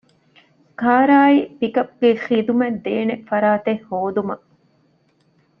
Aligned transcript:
ކާރާއި 0.79 1.39
ޕިކަޕްގެ 1.59 2.09
ޚިދުމަތްދޭނެ 2.25 3.15
ފަރާތެއް 3.27 3.83
ހޯދުމަށް 3.89 4.45